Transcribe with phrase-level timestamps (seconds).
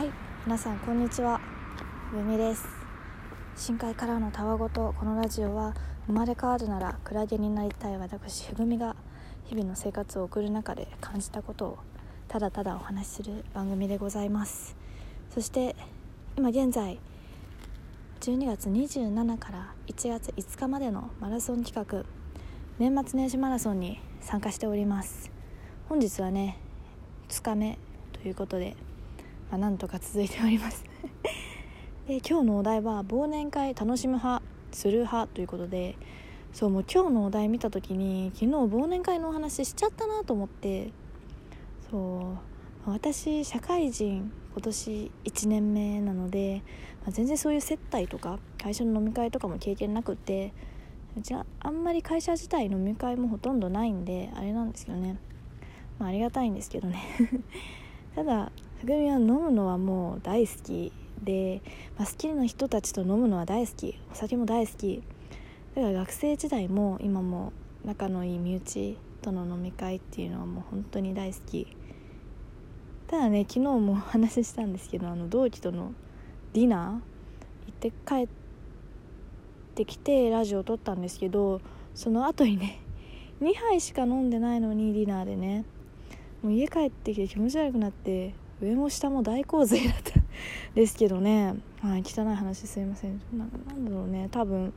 [0.00, 0.10] はい
[0.46, 1.38] 皆さんこんにちは。
[2.16, 2.64] ゆみです。
[3.54, 5.74] 深海からのたわごとこのラジオは
[6.06, 8.96] 生まれ変わるならクラゲになりたい私ふぐみが
[9.44, 11.78] 日々の生活を送る中で感じたことを
[12.28, 14.74] ただただお話しする番組でございます。
[15.34, 15.76] そして
[16.34, 16.98] 今現在
[18.20, 22.06] 12月27から1月5日までのマラソン企画
[22.78, 25.30] 年末年始マラソンに参加しております。
[25.90, 26.56] 本日はね
[27.28, 27.78] 2日目
[28.14, 28.78] ということで
[29.50, 30.84] まあ、なんとか続いております。
[32.06, 34.42] で今日のお題は忘年会楽しむ派
[34.72, 35.96] する派ということで
[36.52, 40.90] そうもう今日のお題見た時に昨日忘年会のお話しちゃったなと思って
[41.90, 42.36] そ
[42.86, 46.62] う私社会人今年1年目なので、
[47.02, 50.52] まあ、全然そういう接待とか会社の飲み会とかも経験なくって
[51.16, 55.18] うちはあんまり会社自体飲み会もほとんどないんであれなんですよね。
[55.98, 57.00] まあありがたいんですけどね。
[58.14, 60.90] ただ匠は飲むのはもう大好き
[61.22, 61.60] で、
[61.98, 65.02] まあ、好きな人たちと飲むのは大好きお酒も大好き。
[65.74, 67.52] だから学生時代も今も
[67.84, 71.66] 仲のいい身内との飲み会っていうのはもう本当に大好き。
[73.06, 75.92] ただね昨日もお話ししたんですけどあの同期との
[76.54, 77.00] ディナー行
[77.70, 78.28] って帰っ
[79.74, 81.60] てきてラジオを撮ったんですけど
[81.94, 82.80] その後にね
[83.42, 85.64] 2杯しか飲んでないのにディナーでね
[86.42, 90.12] もう家帰ってきて気持ち悪くなって上も下も大洪水だった
[90.74, 93.20] ですけどね、はい、汚い話すいません。
[93.32, 93.50] なん
[93.84, 94.28] だろうね。
[94.30, 94.72] 多分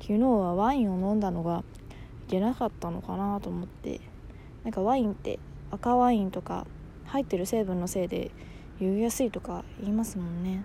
[0.00, 1.62] 昨日はワインを飲んだのが
[2.26, 4.00] いけなかったのかなと思って。
[4.64, 5.38] なんかワインって
[5.70, 6.66] 赤ワインとか
[7.06, 8.30] 入ってる成分のせいで
[8.78, 10.64] 酔いやすいとか言いますもんね。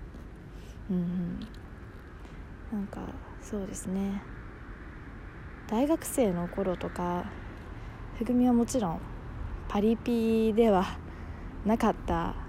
[0.90, 1.40] うんうん。
[2.72, 3.02] なんか
[3.42, 4.22] そうですね。
[5.68, 7.26] 大学生の頃とか
[8.18, 9.00] ふぐみはもちろん
[9.68, 10.86] パリピでは
[11.66, 12.47] なかった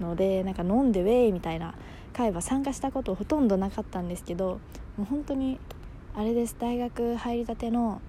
[0.00, 1.74] のでなんか飲んでウェイみたいな
[2.12, 4.60] 会は参加したことほとんどなかったんですけど
[4.96, 5.58] もう本当に
[6.14, 8.00] あれです大学入りたての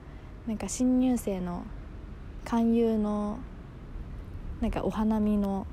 [0.48, 1.66] なんか新入生の
[2.46, 3.40] 勧誘の
[4.62, 5.66] なんかお花見の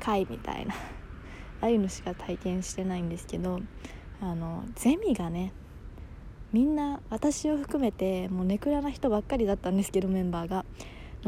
[0.00, 3.60] 会みたいなああいうのしか体験してないんですけど
[4.20, 5.52] あのゼミがね
[6.52, 10.64] みんな私を含めてもうネクラな人ばっかりだったんですけどメンバーが。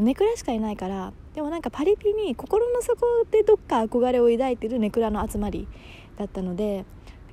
[0.02, 5.68] ネクラしかいないからでもなんかパリピに心の底でどっか憧れを抱いてるネクラの集まり
[6.16, 6.84] だったので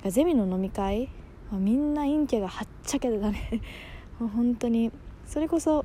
[0.06, 1.08] ゼミの飲み会
[1.52, 3.60] みんな陰キャがはっちゃけてたね。
[4.18, 4.90] も う本当に。
[5.26, 5.84] それこそ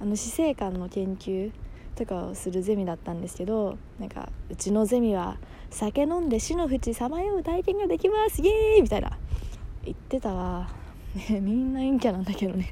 [0.00, 1.50] あの死生観の研究
[1.94, 5.38] とかをするゼミだったんですけどなんかうちのゼミは
[5.70, 8.42] 酒飲んで死の淵さまよう体験ができます。
[8.42, 8.82] イエーイ!
[8.82, 9.16] みたいな。
[9.84, 10.68] 言ってたわ、
[11.14, 12.70] ね、 みんな陰キャなんだけどね。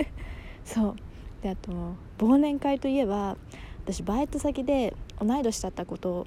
[0.64, 0.96] そう。
[1.42, 1.72] であと
[2.18, 3.36] 忘年会といえば
[3.84, 6.26] 私バイト先で同い年だったことを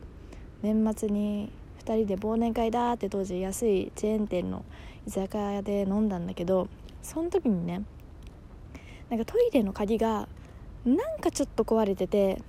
[0.61, 1.51] 年末に
[1.83, 4.63] 2人で忘年会だって当時安いチェーン店の
[5.07, 6.67] 居酒屋で飲んだんだけど
[7.01, 7.83] その時にね
[9.09, 10.27] なんかトイレの鍵が
[10.85, 12.41] なんかちょっと壊れてて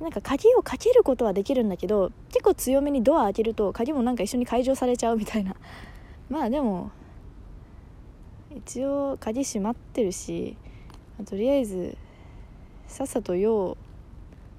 [0.00, 5.54] なんか鍵をかけることはできるんだけど結構強めにドア開けると鍵もなんか一緒に解浄されちゃうみたいな。
[6.30, 6.90] まあでも
[8.56, 10.56] 一応鍵閉まってるし
[11.24, 11.96] とりあえず
[12.86, 13.76] さっさと用を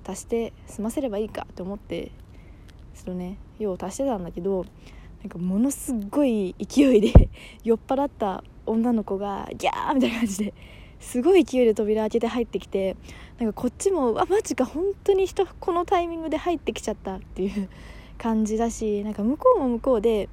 [0.07, 2.11] 足して済ませればいいかって思って
[2.93, 4.65] そのね用を足してたんだけど
[5.21, 7.29] なんかものすごい勢いで
[7.63, 10.53] 酔っ払った女の子がギャーみたいな感じで
[10.99, 12.95] すごい勢いで扉開けて入ってきて
[13.39, 17.69] なんかこっちもあマジか本当に人このタイミングで入ってきちゃったっていう
[18.17, 20.29] 感じだしなんか向こうも向こうで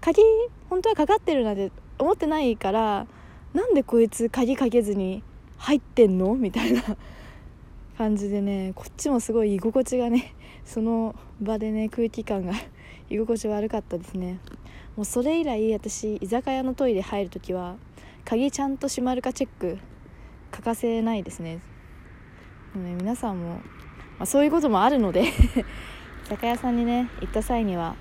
[0.00, 0.22] 鍵
[0.68, 3.06] 本当はかかってるなんて思ってないから
[3.54, 5.22] なんでこいつ鍵かけずに
[5.60, 6.34] 入ってんの？
[6.36, 6.82] みたいな
[7.98, 10.34] 感じでねこっちもすごい居心地がね
[10.64, 12.54] その場でね空気感が
[13.10, 14.38] 居心地悪かったですね。
[14.96, 17.76] もうそれ以来私居酒屋のトイレ入る時は
[18.24, 19.78] 鍵ちゃんと閉まるかチェック
[20.50, 21.60] 欠かせないですね。
[22.74, 23.60] ね皆さんも、ま
[24.20, 25.32] あ、そういうこともあるので居
[26.28, 27.96] 酒屋さんにね行った際には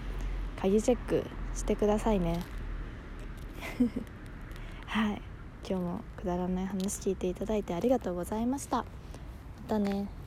[0.62, 2.40] 鍵チェックしてくださいね。
[4.86, 5.29] はい。
[5.68, 8.78] 今日もくだらない話聞いていただいてありがとうございました。
[8.78, 8.86] ま
[9.68, 10.19] たね。